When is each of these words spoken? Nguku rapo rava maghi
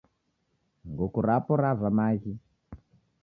Nguku 0.89 1.19
rapo 1.27 1.53
rava 1.61 1.89
maghi 1.97 2.33